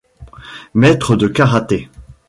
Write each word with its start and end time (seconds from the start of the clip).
Maître 0.73 1.15
de 1.15 1.27
Karaté. 1.27 1.91